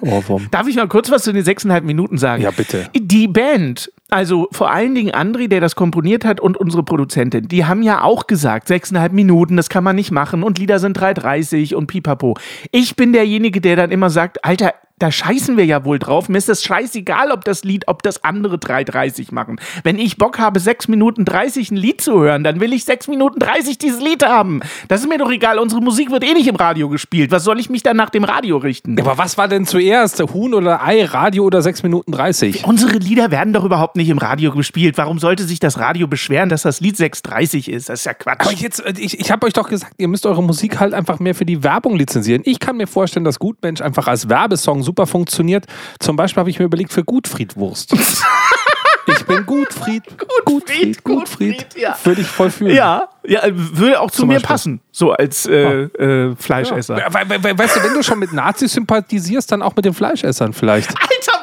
[0.02, 0.48] Ohrwurm.
[0.50, 2.42] Darf ich mal kurz was zu den sechseinhalb Minuten sagen?
[2.42, 2.90] Ja, bitte.
[2.94, 7.64] Die Band, also vor allen Dingen André, der das komponiert hat und unsere Produzentin, die
[7.64, 11.74] haben ja auch gesagt, sechseinhalb Minuten, das kann man nicht machen und Lieder sind 3,30
[11.74, 12.36] und pipapo.
[12.70, 16.28] Ich bin derjenige, der dann immer sagt, Alter, da scheißen wir ja wohl drauf.
[16.28, 19.60] Mir ist das scheißegal, ob das Lied, ob das andere 3,30 machen.
[19.82, 23.08] Wenn ich Bock habe, 6 Minuten 30 ein Lied zu hören, dann will ich 6
[23.08, 24.60] Minuten 30 dieses Lied haben.
[24.86, 25.58] Das ist mir doch egal.
[25.58, 27.32] Unsere Musik wird eh nicht im Radio gespielt.
[27.32, 28.98] Was soll ich mich dann nach dem Radio richten?
[29.00, 30.22] Aber was war denn zuerst?
[30.32, 32.64] Huhn oder Ei, Radio oder 6 Minuten 30?
[32.64, 34.96] Unsere Lieder werden doch überhaupt nicht im Radio gespielt.
[34.96, 37.88] Warum sollte sich das Radio beschweren, dass das Lied 6,30 ist?
[37.88, 38.42] Das ist ja Quatsch.
[38.42, 41.18] Aber jetzt, äh, ich, ich habe euch doch gesagt, ihr müsst eure Musik halt einfach
[41.18, 42.42] mehr für die Werbung lizenzieren.
[42.44, 45.66] Ich kann mir vorstellen, dass Gutmensch einfach als Werbesong super funktioniert.
[45.98, 47.92] Zum Beispiel habe ich mir überlegt für Gutfriedwurst.
[49.06, 50.04] ich bin Gutfried.
[50.44, 51.96] Gutfried, Gutfried, ja.
[52.04, 52.76] Würde ich voll fühlen.
[52.76, 54.48] ja, ja, würde auch zu Zum mir Beispiel.
[54.48, 54.80] passen.
[54.92, 56.96] So als äh, äh, Fleischesser.
[56.96, 60.90] We weißt du, wenn du schon mit Nazis sympathisierst, dann auch mit den Fleischessern vielleicht.
[60.90, 61.33] Alter?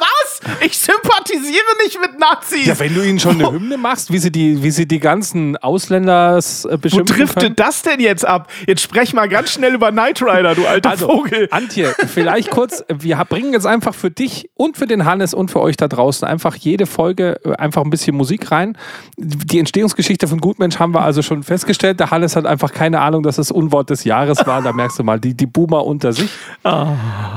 [0.66, 2.66] Ich sympathisiere nicht mit Nazis.
[2.66, 5.58] Ja, wenn du ihnen schon eine Hymne machst, wie sie die, wie sie die ganzen
[5.58, 7.56] Ausländers äh, Wo beschimpfen trifft können.
[7.56, 8.50] das denn jetzt ab?
[8.68, 11.48] Jetzt sprech mal ganz schnell über Knight Rider, du alter Also, Vogel.
[11.52, 15.62] Antje, vielleicht kurz, wir bringen jetzt einfach für dich und für den Hannes und für
[15.62, 18.78] euch da draußen einfach jede Folge äh, einfach ein bisschen Musik rein.
[19.18, 22.00] Die Entstehungsgeschichte von Gutmensch haben wir also schon festgestellt.
[22.00, 24.62] Der Hannes hat einfach keine Ahnung, dass es Unwort des Jahres war.
[24.62, 26.30] Da merkst du mal, die, die Boomer unter sich.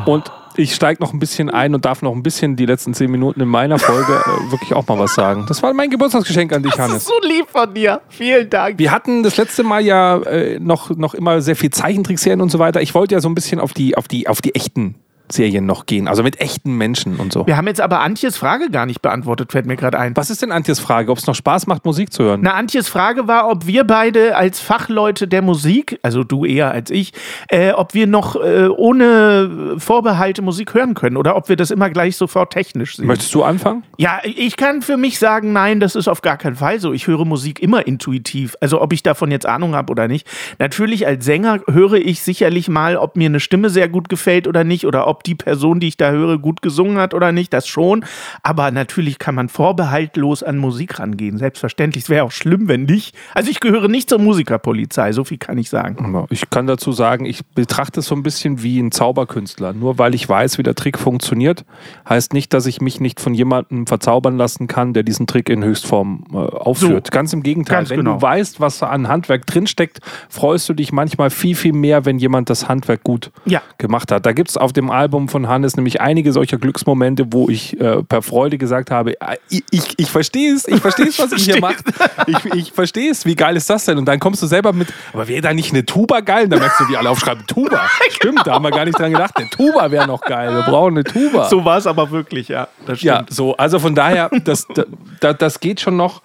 [0.06, 3.10] Und ich steige noch ein bisschen ein und darf noch ein bisschen die letzten zehn
[3.10, 5.44] Minuten in meiner Folge äh, wirklich auch mal was sagen.
[5.48, 6.96] Das war mein Geburtstagsgeschenk an dich, Das Hannes.
[6.98, 8.00] ist so lieb von dir.
[8.08, 8.78] Vielen Dank.
[8.78, 12.58] Wir hatten das letzte Mal ja äh, noch, noch immer sehr viel Zeichentrickserien und so
[12.58, 12.80] weiter.
[12.82, 14.94] Ich wollte ja so ein bisschen auf die, auf die, auf die echten
[15.30, 17.46] Serien noch gehen, also mit echten Menschen und so.
[17.46, 20.14] Wir haben jetzt aber Antjes Frage gar nicht beantwortet, fällt mir gerade ein.
[20.16, 21.10] Was ist denn Antjes Frage?
[21.10, 22.40] Ob es noch Spaß macht, Musik zu hören?
[22.42, 26.90] Na, Antjes Frage war, ob wir beide als Fachleute der Musik, also du eher als
[26.90, 27.12] ich,
[27.48, 31.88] äh, ob wir noch äh, ohne Vorbehalte Musik hören können oder ob wir das immer
[31.88, 33.06] gleich sofort technisch sehen.
[33.06, 33.82] Möchtest du anfangen?
[33.96, 36.92] Ja, ich kann für mich sagen, nein, das ist auf gar keinen Fall so.
[36.92, 38.56] Ich höre Musik immer intuitiv.
[38.60, 40.26] Also ob ich davon jetzt Ahnung habe oder nicht.
[40.58, 44.64] Natürlich als Sänger höre ich sicherlich mal, ob mir eine Stimme sehr gut gefällt oder
[44.64, 47.52] nicht oder ob die Person, die ich da höre, gut gesungen hat oder nicht.
[47.52, 48.04] Das schon.
[48.42, 51.38] Aber natürlich kann man vorbehaltlos an Musik rangehen.
[51.38, 52.04] Selbstverständlich.
[52.04, 53.14] Es wäre auch schlimm, wenn nicht.
[53.34, 55.12] Also ich gehöre nicht zur Musikerpolizei.
[55.12, 56.26] So viel kann ich sagen.
[56.30, 59.72] Ich kann dazu sagen, ich betrachte es so ein bisschen wie ein Zauberkünstler.
[59.72, 61.64] Nur weil ich weiß, wie der Trick funktioniert,
[62.08, 65.62] heißt nicht, dass ich mich nicht von jemandem verzaubern lassen kann, der diesen Trick in
[65.64, 67.06] Höchstform äh, aufführt.
[67.08, 67.10] So.
[67.10, 67.78] Ganz im Gegenteil.
[67.78, 68.14] Ganz wenn genau.
[68.14, 72.50] du weißt, was an Handwerk drinsteckt, freust du dich manchmal viel, viel mehr, wenn jemand
[72.50, 73.62] das Handwerk gut Ja.
[73.78, 74.26] gemacht hat.
[74.26, 78.02] Da gibt es auf dem Album von Hannes nämlich einige solcher Glücksmomente, wo ich äh,
[78.02, 79.14] per Freude gesagt habe,
[79.48, 81.84] ich, ich, ich verstehe es, ich verstehe es, was ihr hier macht.
[82.26, 83.98] Ich, ich verstehe es, wie geil ist das denn?
[83.98, 86.44] Und dann kommst du selber mit, aber wäre da nicht eine Tuba geil?
[86.44, 87.88] Und dann merkst du, wie alle aufschreiben, Tuba.
[88.10, 89.36] Stimmt, da haben wir gar nicht dran gedacht.
[89.36, 90.54] Eine Tuba wäre noch geil.
[90.54, 91.48] Wir brauchen eine Tuba.
[91.48, 92.68] So war es aber wirklich, ja.
[92.86, 94.84] Das Ja, so, also von daher, das, da,
[95.20, 96.22] da, das geht schon noch.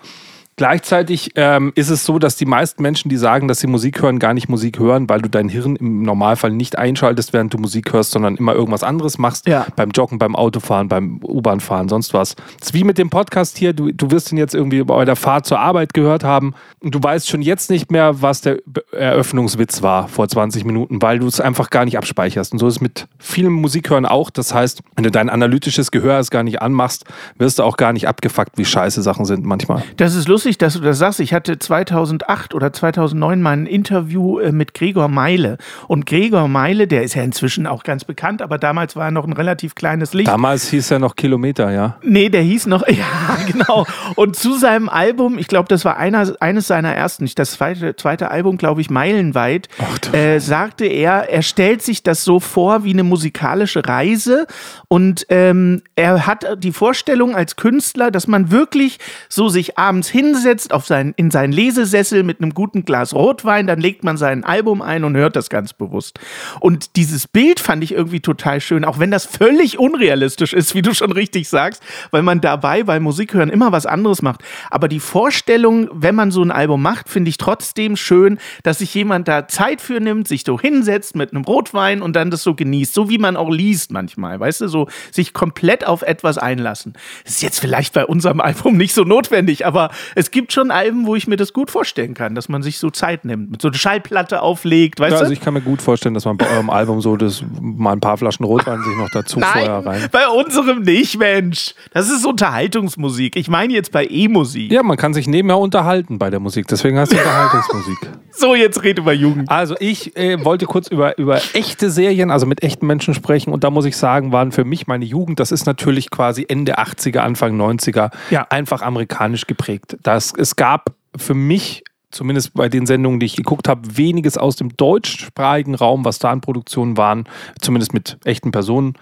[0.59, 4.19] Gleichzeitig ähm, ist es so, dass die meisten Menschen, die sagen, dass sie Musik hören,
[4.19, 7.93] gar nicht Musik hören, weil du dein Hirn im Normalfall nicht einschaltest, während du Musik
[7.93, 9.47] hörst, sondern immer irgendwas anderes machst.
[9.47, 9.65] Ja.
[9.77, 12.35] Beim Joggen, beim Autofahren, beim U-Bahn-Fahren, sonst was.
[12.35, 13.71] Das ist wie mit dem Podcast hier.
[13.71, 16.53] Du, du wirst ihn jetzt irgendwie bei der Fahrt zur Arbeit gehört haben.
[16.81, 18.57] Und du weißt schon jetzt nicht mehr, was der
[18.91, 22.51] Eröffnungswitz war vor 20 Minuten, weil du es einfach gar nicht abspeicherst.
[22.51, 24.29] Und so ist es mit vielem Musikhören auch.
[24.29, 27.05] Das heißt, wenn du dein analytisches Gehör erst gar nicht anmachst,
[27.37, 29.83] wirst du auch gar nicht abgefuckt, wie scheiße Sachen sind manchmal.
[29.95, 31.19] Das ist lustig, dass du das sagst.
[31.19, 35.57] Ich hatte 2008 oder 2009 mal ein Interview äh, mit Gregor Meile.
[35.87, 39.25] Und Gregor Meile, der ist ja inzwischen auch ganz bekannt, aber damals war er noch
[39.25, 40.27] ein relativ kleines Licht.
[40.27, 41.97] Damals hieß er noch Kilometer, ja.
[42.01, 43.85] Nee, der hieß noch, ja, genau.
[44.15, 47.95] Und zu seinem Album, ich glaube, das war einer, eines seiner ersten, nicht das zweite,
[47.95, 49.69] zweite Album, glaube ich, Meilenweit,
[50.13, 54.47] äh, sagte er, er stellt sich das so vor wie eine musikalische Reise
[54.87, 60.38] und ähm, er hat die Vorstellung als Künstler, dass man wirklich so sich abends hinsetzt
[60.71, 64.81] auf seinen, in seinen Lesesessel mit einem guten Glas Rotwein, dann legt man sein Album
[64.81, 66.19] ein und hört das ganz bewusst.
[66.59, 70.81] Und dieses Bild fand ich irgendwie total schön, auch wenn das völlig unrealistisch ist, wie
[70.81, 74.43] du schon richtig sagst, weil man dabei bei Musik hören immer was anderes macht.
[74.69, 78.93] Aber die Vorstellung, wenn man so ein Album macht, finde ich trotzdem schön, dass sich
[78.93, 82.55] jemand da Zeit für nimmt, sich so hinsetzt mit einem Rotwein und dann das so
[82.55, 86.93] genießt, so wie man auch liest manchmal, weißt du, so sich komplett auf etwas einlassen.
[87.23, 91.05] Das ist jetzt vielleicht bei unserem Album nicht so notwendig, aber es gibt schon Alben,
[91.07, 93.69] wo ich mir das gut vorstellen kann, dass man sich so Zeit nimmt, mit so
[93.69, 95.21] eine Schallplatte auflegt, weißt Ja, du?
[95.21, 98.01] also ich kann mir gut vorstellen, dass man bei eurem Album so das, mal ein
[98.01, 100.09] paar Flaschen Rotwein sich noch dazu vorher rein.
[100.11, 101.73] bei unserem nicht, Mensch.
[101.93, 103.35] Das ist Unterhaltungsmusik.
[103.37, 104.71] Ich meine jetzt bei E-Musik.
[104.71, 106.67] Ja, man kann sich nebenher unterhalten bei der Musik.
[106.67, 107.97] Deswegen heißt es Unterhaltungsmusik.
[108.31, 109.49] So, jetzt rede über Jugend.
[109.49, 113.51] Also ich äh, wollte kurz über, über echte Serien, also mit echten Menschen sprechen.
[113.53, 116.77] Und da muss ich sagen, waren für mich meine Jugend, das ist natürlich quasi Ende
[116.79, 118.45] 80er, Anfang 90er, Ja.
[118.49, 119.97] einfach amerikanisch geprägt.
[120.09, 124.55] Das, es gab für mich zumindest bei den Sendungen, die ich geguckt habe, weniges aus
[124.55, 127.25] dem deutschsprachigen Raum, was da an Produktionen waren,
[127.61, 128.95] zumindest mit echten Personen,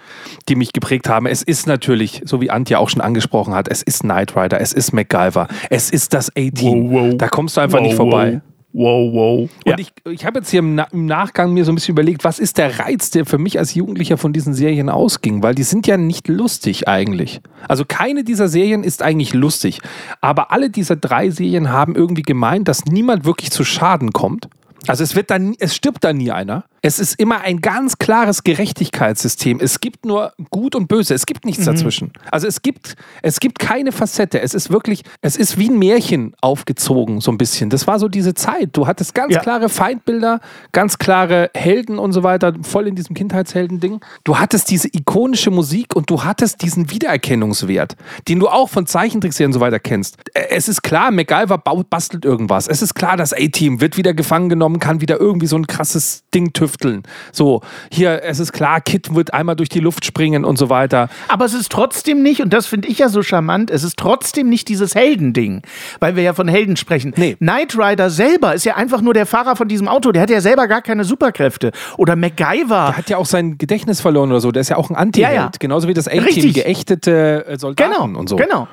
[0.49, 1.25] die mich geprägt haben.
[1.25, 4.73] Es ist natürlich, so wie Antje auch schon angesprochen hat, es ist Knight Rider, es
[4.73, 6.91] ist MacGyver, es ist das A-Team.
[6.91, 7.15] Wow, wow.
[7.17, 8.41] Da kommst du einfach nicht vorbei.
[8.73, 9.49] Wow, wow.
[9.65, 12.23] Und ich, ich habe jetzt hier im, Na im Nachgang mir so ein bisschen überlegt,
[12.23, 15.41] was ist der Reiz, der für mich als Jugendlicher von diesen Serien ausging?
[15.41, 17.41] Weil die sind ja nicht lustig eigentlich.
[17.67, 19.79] Also keine dieser Serien ist eigentlich lustig.
[20.21, 24.47] Aber alle dieser drei Serien haben irgendwie gemeint, dass niemand wirklich zu Schaden kommt.
[24.85, 26.63] Also es wird dann, es stirbt da nie einer.
[26.81, 29.59] Es ist immer ein ganz klares Gerechtigkeitssystem.
[29.59, 31.13] Es gibt nur Gut und Böse.
[31.13, 32.11] Es gibt nichts dazwischen.
[32.31, 34.41] Also es gibt, es gibt keine Facette.
[34.41, 37.69] Es ist wirklich, es ist wie ein Märchen aufgezogen, so ein bisschen.
[37.69, 38.69] Das war so diese Zeit.
[38.73, 39.39] Du hattest ganz Ja.
[39.41, 40.39] klare Feindbilder,
[40.71, 43.99] ganz klare Helden und so weiter, voll in diesem Kindheitshelden-Ding.
[44.23, 47.95] Du hattest diese ikonische Musik und du hattest diesen Wiedererkennungswert,
[48.27, 50.17] den du auch von Zeichentrickserien und so weiter kennst.
[50.33, 52.67] Es ist klar, MacGyver baut, bastelt irgendwas.
[52.67, 56.23] Es ist klar, das A-Team wird wieder gefangen genommen, kann wieder irgendwie so ein krasses
[56.33, 57.03] Ding tüfteln.
[57.31, 61.09] So, hier, es ist klar, Kid wird einmal durch die Luft springen und so weiter.
[61.29, 64.49] Aber es ist trotzdem nicht, und das finde ich ja so charmant, es ist trotzdem
[64.49, 65.61] nicht dieses Heldending,
[65.99, 67.13] weil wir ja von Helden sprechen.
[67.15, 67.35] Nee.
[67.35, 70.41] Knight Rider selber ist ja einfach nur der Fahrer von diesem Auto, der hat ja
[70.41, 71.71] selber gar keine Superkräfte.
[71.97, 72.75] Oder MacGyver.
[72.75, 74.51] Er hat ja auch sein Gedächtnis verloren oder so.
[74.51, 75.35] Der ist ja auch ein Anti-Held.
[75.35, 75.51] Ja, ja.
[75.59, 78.35] Genauso wie das A-Team, geächtete äh, Soldaten Genau, und so.
[78.35, 78.67] genau.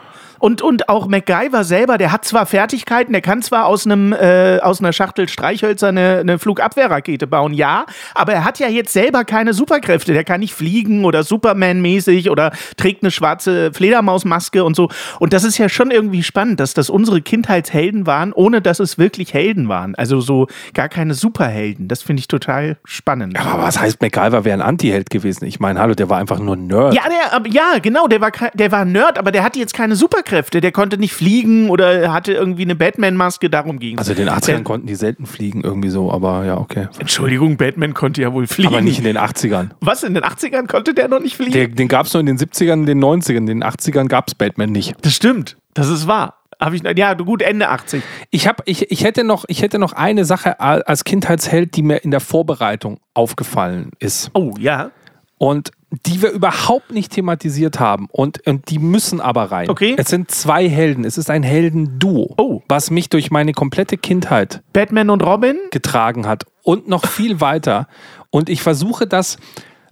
[0.44, 4.59] Und, und auch MacGyver selber, der hat zwar Fertigkeiten, der kann zwar aus, einem, äh,
[4.61, 9.24] aus einer Schachtel Streichhölzer eine, eine Flugabwehrrakete bauen, ja, aber er hat ja jetzt selber
[9.24, 10.12] keine Superkräfte.
[10.12, 14.90] Der kann nicht fliegen oder Superman-mäßig oder trägt eine schwarze Fledermausmaske und so.
[15.18, 18.98] Und das ist ja schon irgendwie spannend, dass das unsere Kindheitshelden waren, ohne dass es
[18.98, 19.94] wirklich Helden waren.
[19.94, 21.88] Also so gar keine Superhelden.
[21.88, 23.40] Das finde ich total spannend.
[23.40, 25.46] Aber was heißt, MacGyver wäre ein Anti-Held gewesen?
[25.46, 26.92] Ich meine, hallo, der war einfach nur ein Nerd.
[26.92, 29.96] Ja, der, ja, genau, der war, der war ein Nerd, aber der hatte jetzt keine
[29.96, 30.34] Superkräfte.
[30.42, 34.62] Der konnte nicht fliegen oder hatte irgendwie eine Batman-Maske, darum ging Also in den 80ern
[34.62, 36.88] konnten die selten fliegen irgendwie so, aber ja, okay.
[36.99, 38.68] Entschuldigung, Batman konnte ja wohl fliegen.
[38.68, 39.70] Aber nicht in den 80ern.
[39.81, 41.53] Was, in den 80ern konnte der noch nicht fliegen?
[41.53, 43.37] Der, den gab es nur in den 70ern, in den 90ern.
[43.37, 44.94] In den 80ern gab es Batman nicht.
[45.03, 46.38] das stimmt, das ist wahr.
[46.73, 48.03] Ich, ja, gut, Ende 80.
[48.31, 51.97] Ich, hab, ich, ich, hätte noch, ich hätte noch eine Sache als Kindheitsheld, die mir
[51.97, 54.31] in der Vorbereitung aufgefallen ist.
[54.35, 54.90] Oh, ja.
[55.38, 55.73] Und
[56.07, 58.09] die wir überhaupt nicht thematisiert haben.
[58.11, 59.68] Und, und die müssen aber rein.
[59.70, 59.94] Okay.
[59.98, 61.04] Es sind zwei Helden.
[61.04, 62.62] Es ist ein Heldenduo, Oh.
[62.68, 65.57] was mich durch meine komplette Kindheit Batman und Robin?
[65.70, 67.88] getragen hat und noch viel weiter.
[68.30, 69.37] Und ich versuche das,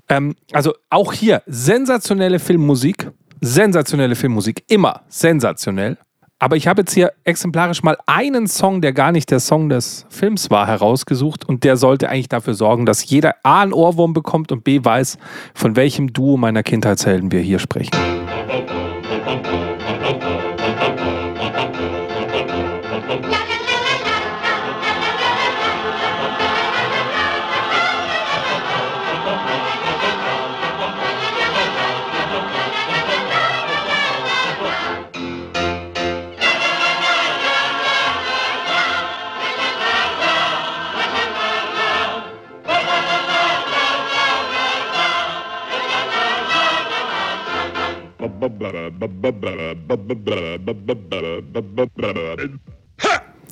[0.08, 3.10] ähm, also auch hier, sensationelle Filmmusik,
[3.40, 5.98] sensationelle Filmmusik, immer sensationell.
[6.42, 10.06] Aber ich habe jetzt hier exemplarisch mal einen Song, der gar nicht der Song des
[10.08, 14.50] Films war, herausgesucht und der sollte eigentlich dafür sorgen, dass jeder A einen Ohrwurm bekommt
[14.50, 15.18] und B weiß,
[15.54, 17.92] von welchem Duo meiner Kindheitshelden wir hier sprechen.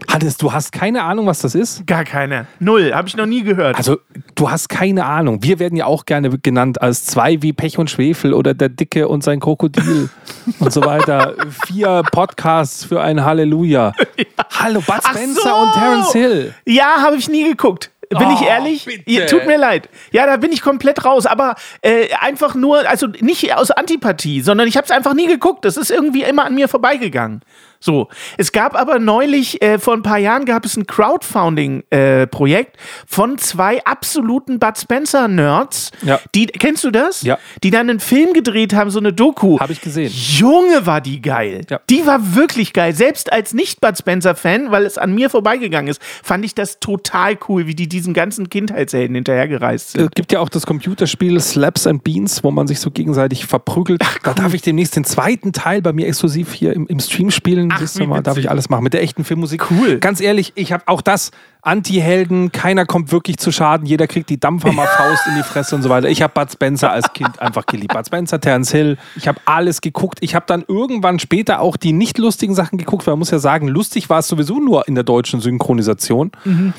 [0.08, 1.86] Hannes, du hast keine Ahnung, was das ist?
[1.86, 2.46] Gar keine.
[2.58, 2.92] Null.
[2.92, 3.76] Habe ich noch nie gehört.
[3.76, 3.98] Also,
[4.34, 5.42] du hast keine Ahnung.
[5.42, 9.06] Wir werden ja auch gerne genannt als zwei wie Pech und Schwefel oder der Dicke
[9.06, 10.08] und sein Krokodil
[10.58, 11.34] und so weiter.
[11.66, 13.92] Vier Podcasts für ein Halleluja.
[14.58, 15.54] Hallo, Bud Spencer so.
[15.54, 16.54] und Terence Hill.
[16.66, 17.92] Ja, habe ich nie geguckt.
[18.10, 18.84] Bin ich Oh, ehrlich?
[18.84, 19.26] bitte.
[19.26, 19.88] Tut mir leid.
[20.10, 21.26] Ja, da bin ich komplett raus.
[21.26, 25.64] Aber äh, einfach nur, also nicht aus Antipathie, sondern ich habe es einfach nie geguckt.
[25.64, 27.42] Das ist irgendwie immer an mir vorbeigegangen.
[27.80, 28.08] So.
[28.36, 33.82] Es gab aber neulich, äh, vor ein paar Jahren gab es ein Crowdfunding-Projekt von zwei
[33.84, 35.90] absoluten Bud Spencer-Nerds.
[36.02, 36.20] Ja.
[36.34, 37.22] Die, kennst du das?
[37.22, 37.38] Ja.
[37.62, 39.58] Die dann einen Film gedreht haben, so eine Doku.
[39.58, 40.12] Habe ich gesehen.
[40.14, 41.62] Junge, war die geil.
[41.70, 41.80] Ja.
[41.88, 42.94] Die war wirklich geil.
[42.94, 47.66] Selbst als Nicht-Bud Spencer-Fan, weil es an mir vorbeigegangen ist, fand ich das total cool,
[47.66, 50.14] wie die diesen ganzen Kindheitshelden hinterhergereist Es sind.
[50.14, 54.02] gibt ja auch das Computerspiel Slaps and Beans, wo man sich so gegenseitig verprügelt.
[54.22, 57.69] Da darf ich demnächst den zweiten Teil bei mir exklusiv hier im, im Stream spielen.
[58.06, 59.70] Mal, darf ich alles machen mit der echten Filmmusik.
[59.70, 59.98] Cool.
[59.98, 61.30] Ganz ehrlich, ich habe auch das.
[61.62, 65.90] Anti-Helden, keiner kommt wirklich zu Schaden, jeder kriegt die Dampfhammer-Faust in die Fresse und so
[65.90, 66.08] weiter.
[66.08, 67.92] Ich habe Bud Spencer als Kind einfach geliebt.
[67.92, 70.18] Bud Spencer, Terence Hill, ich habe alles geguckt.
[70.20, 73.38] Ich habe dann irgendwann später auch die nicht lustigen Sachen geguckt, weil man muss ja
[73.38, 76.32] sagen, lustig war es sowieso nur in der deutschen Synchronisation,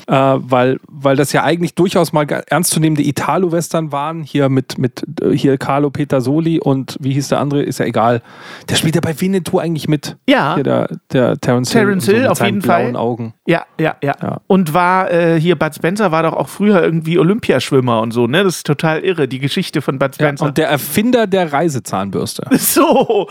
[0.06, 5.30] äh, weil, weil das ja eigentlich durchaus mal ernstzunehmende Italo-Western waren, hier mit, mit äh,
[5.36, 8.22] hier Carlo Petersoli und wie hieß der andere, ist ja egal.
[8.68, 10.16] Der spielt ja bei Winnetou eigentlich mit.
[10.28, 10.54] Ja.
[10.54, 12.82] Hier der, der Terence, Terence Hill, mit auf jeden Fall.
[12.82, 13.34] blauen Augen.
[13.46, 14.40] Ja, ja, ja, Ja.
[14.46, 18.44] Und war äh, hier, Bud Spencer war doch auch früher irgendwie Olympiaschwimmer und so, ne?
[18.44, 20.44] Das ist total irre, die Geschichte von Bud Ja, Spencer.
[20.46, 22.46] und der Erfinder der Reisezahnbürste.
[22.58, 23.28] so.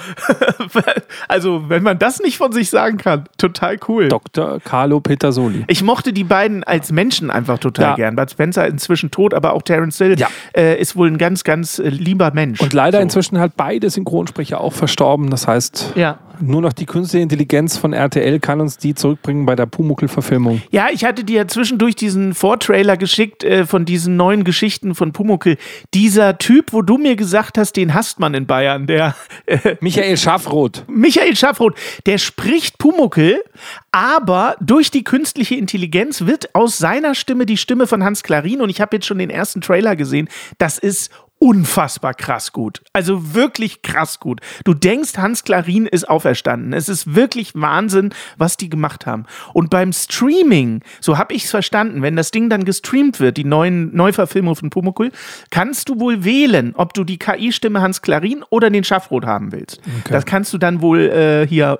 [1.28, 4.08] also, wenn man das nicht von sich sagen kann, total cool.
[4.10, 4.60] Dr.
[4.64, 5.64] Carlo Petersoli.
[5.68, 7.96] Ich mochte die beiden als Menschen einfach total Ja.
[7.96, 8.16] gern.
[8.16, 10.28] Bud Spencer inzwischen tot, aber auch Terence Hill Ja.
[10.56, 12.62] äh, ist wohl ein ganz, ganz äh, lieber Mensch.
[12.62, 13.04] Und leider so.
[13.04, 15.30] inzwischen halt beide Synchronsprecher auch verstorben.
[15.30, 16.18] Das heißt, Ja.
[16.42, 20.62] Nur noch die künstliche Intelligenz von RTL kann uns die zurückbringen bei der Pumuckl-Verfilmung.
[20.72, 25.58] Ja, ich hatte dir zwischendurch diesen Vortrailer geschickt äh, von diesen neuen Geschichten von Pumuckl.
[25.94, 30.18] Dieser Typ, wo du mir gesagt hast, den hasst man in Bayern, der äh, Michael
[30.18, 30.84] Schaffroth.
[30.88, 31.76] Michael Schaffroth,
[32.06, 33.44] der spricht Pumuckl,
[33.92, 38.70] aber durch die künstliche Intelligenz wird aus seiner Stimme die Stimme von Hans Klarin und
[38.70, 40.30] ich habe jetzt schon den ersten Trailer gesehen.
[40.58, 42.82] Das ist unfassbar krass gut.
[42.94, 44.42] Also wirklich krass gut.
[44.64, 46.72] Du denkst, Hans Klarin ist auferstanden.
[46.72, 49.26] Es ist wirklich Wahnsinn, was die gemacht haben.
[49.54, 53.44] Und beim Streaming, so habe ich es verstanden, wenn das Ding dann gestreamt wird, die
[53.44, 55.12] neuen Neuverfilmungen von Pumuckl,
[55.50, 59.82] kannst du wohl wählen, ob du die KI-Stimme Hans Klarin oder den Schaffroth haben willst.
[60.10, 61.80] Das kannst du dann wohl äh, hier.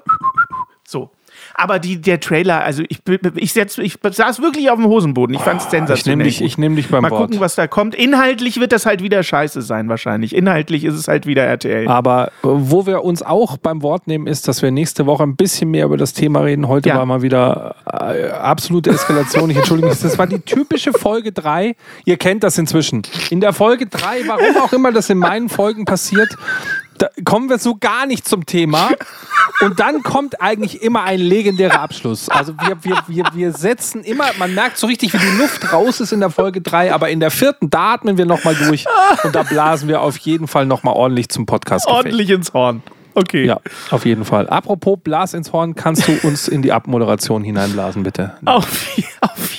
[1.56, 3.00] Aber die, der Trailer, also ich,
[3.36, 5.36] ich, setz, ich saß wirklich auf dem Hosenboden.
[5.36, 6.26] Ich fand es sensationell.
[6.28, 7.22] Ich nehme dich, nehm dich beim Mal Wort.
[7.24, 7.96] gucken, was da kommt.
[7.96, 10.36] Inhaltlich wird das halt wieder scheiße sein, wahrscheinlich.
[10.36, 11.88] Inhaltlich ist es halt wieder RTL.
[11.88, 15.72] Aber wo wir uns auch beim Wort nehmen, ist, dass wir nächste Woche ein bisschen
[15.72, 16.68] mehr über das Thema reden.
[16.68, 16.98] Heute Ja.
[16.98, 19.50] war mal wieder äh, absolute Eskalation.
[19.50, 20.00] Ich entschuldige mich.
[20.00, 21.76] Das war die typische Folge 3.
[22.06, 23.02] Ihr kennt das inzwischen.
[23.30, 26.30] In der Folge 3, warum auch immer das in meinen Folgen passiert,
[27.02, 28.92] da kommen wir so gar nicht zum Thema.
[29.62, 32.30] Und dann kommt eigentlich immer ein legendärer Abschluss.
[32.30, 36.00] Also wir, wir, wir, wir setzen immer, man merkt so richtig, wie die Luft raus
[36.00, 38.86] ist in der Folge 3, aber in der vierten, da atmen wir nochmal durch
[39.24, 41.88] und da blasen wir auf jeden Fall nochmal ordentlich zum Podcast.
[41.88, 42.84] Ordentlich ins Horn.
[43.14, 43.46] Okay.
[43.46, 43.60] Ja,
[43.90, 44.48] auf jeden Fall.
[44.48, 48.36] Apropos Blas ins Horn, kannst du uns in die Abmoderation hineinblasen, bitte?
[48.46, 48.88] Auf,
[49.22, 49.54] auf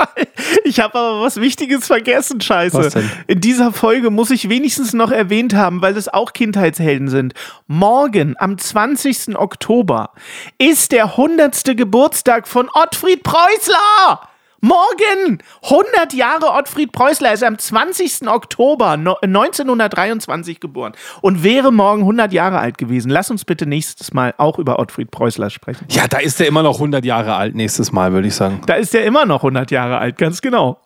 [0.00, 0.26] Fall.
[0.64, 2.90] Ich habe aber was Wichtiges vergessen, scheiße.
[3.26, 7.34] In dieser Folge muss ich wenigstens noch erwähnt haben, weil es auch Kindheitshelden sind.
[7.66, 9.36] Morgen, am 20.
[9.36, 10.12] Oktober,
[10.58, 11.76] ist der 100.
[11.76, 14.29] Geburtstag von Ottfried Preußler.
[14.62, 15.38] Morgen!
[15.62, 18.28] 100 Jahre Ottfried Preußler ist am 20.
[18.28, 20.92] Oktober no- 1923 geboren
[21.22, 23.10] und wäre morgen 100 Jahre alt gewesen.
[23.10, 25.86] Lass uns bitte nächstes Mal auch über Ottfried Preußler sprechen.
[25.88, 28.60] Ja, da ist er immer noch 100 Jahre alt nächstes Mal, würde ich sagen.
[28.66, 30.78] Da ist er immer noch 100 Jahre alt, ganz genau.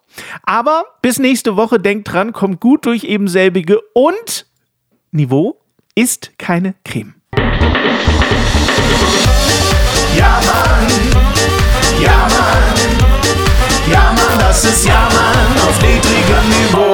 [0.44, 4.46] Aber bis nächste Woche, denkt dran, kommt gut durch eben selbige und
[5.10, 5.60] Niveau
[5.96, 7.14] ist keine Creme.
[10.16, 10.86] Ja, Mann.
[12.00, 12.73] Ja, Mann.
[13.94, 15.06] Ja, das ist Ja,
[15.68, 16.93] auf niedrigem Niveau.